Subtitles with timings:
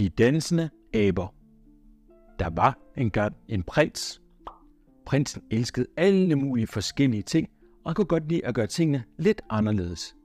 [0.00, 1.34] De dansende aber.
[2.38, 4.22] Der var engang en prins.
[5.06, 7.48] Prinsen elskede alle mulige forskellige ting,
[7.84, 10.16] og kunne godt lide at gøre tingene lidt anderledes.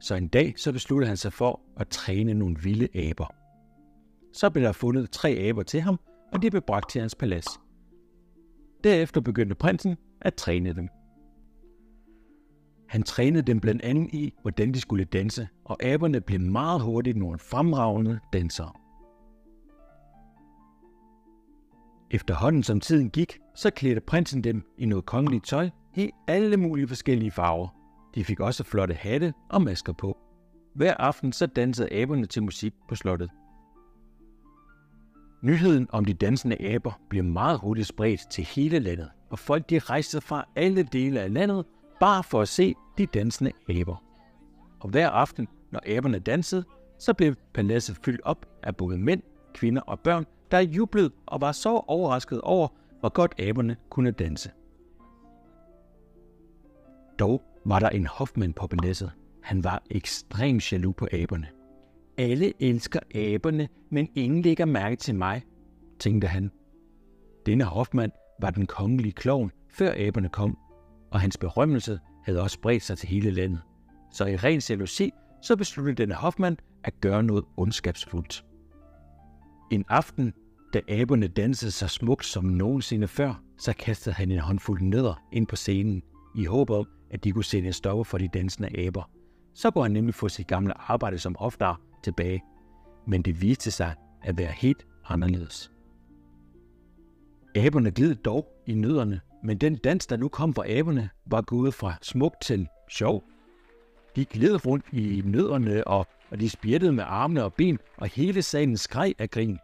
[0.00, 3.34] Så en dag så besluttede han sig for at træne nogle vilde aber.
[4.32, 6.00] Så blev der fundet tre aber til ham,
[6.32, 7.60] og de blev bragt til hans palads.
[8.84, 10.88] Derefter begyndte prinsen at træne dem.
[12.88, 17.16] Han trænede dem blandt andet i, hvordan de skulle danse, og aberne blev meget hurtigt
[17.16, 18.81] nogle fremragende dansere.
[22.12, 26.88] Efterhånden som tiden gik, så klædte prinsen dem i noget kongeligt tøj i alle mulige
[26.88, 27.68] forskellige farver.
[28.14, 30.18] De fik også flotte hatte og masker på.
[30.74, 33.30] Hver aften så dansede aberne til musik på slottet.
[35.42, 39.78] Nyheden om de dansende aber blev meget hurtigt spredt til hele landet, og folk de
[39.78, 41.64] rejste fra alle dele af landet
[42.00, 44.04] bare for at se de dansende aber.
[44.80, 46.64] Og hver aften, når aberne dansede,
[46.98, 49.22] så blev paladset fyldt op af både mænd,
[49.54, 52.68] kvinder og børn, der jublede og var så overrasket over,
[53.00, 54.50] hvor godt aberne kunne danse.
[57.18, 59.12] Dog var der en hofmand på paladset.
[59.42, 61.48] Han var ekstremt jaloux på aberne.
[62.18, 65.42] Alle elsker aberne, men ingen lægger mærke til mig,
[65.98, 66.50] tænkte han.
[67.46, 70.58] Denne hofmand var den kongelige klovn, før aberne kom,
[71.10, 73.60] og hans berømmelse havde også spredt sig til hele landet.
[74.12, 75.10] Så i ren jalousi,
[75.42, 78.44] så besluttede denne hofmand at gøre noget ondskabsfuldt.
[79.70, 80.32] En aften,
[80.72, 85.46] da aberne dansede så smukt som nogensinde før, så kastede han en håndfuld nødder ind
[85.46, 86.02] på scenen,
[86.36, 89.10] i håb om, at de kunne sætte en stopper for de dansende aber.
[89.54, 92.42] Så kunne han nemlig få sit gamle arbejde som oftere tilbage.
[93.06, 95.72] Men det viste sig at være helt anderledes.
[97.54, 101.74] Aberne gled dog i nødderne, men den dans, der nu kom fra aberne, var gået
[101.74, 103.24] fra smuk til sjov.
[104.16, 108.42] De gled rundt i nødderne, og, og de spjættede med armene og ben, og hele
[108.42, 109.58] salen skreg af grin.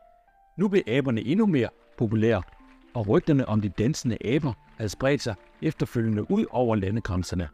[0.58, 2.42] Nu blev aberne endnu mere populære,
[2.94, 7.48] og rygterne om de dansende aber havde spredt sig efterfølgende ud over landegrænserne.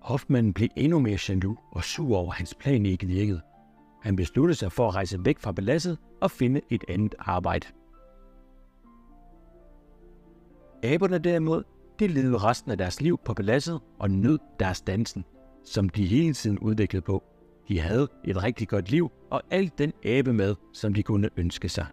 [0.00, 3.40] Hoffmann blev endnu mere jaloux og sur over, at hans plan ikke virkede.
[4.02, 7.66] Han besluttede sig for at rejse væk fra paladset og finde et andet arbejde.
[10.82, 11.62] Aberne derimod,
[11.98, 15.24] de levede resten af deres liv på paladset og nød deres dansen,
[15.64, 17.22] som de hele tiden udviklede på.
[17.68, 21.68] De havde et rigtig godt liv og alt den æbe med, som de kunne ønske
[21.68, 21.86] sig.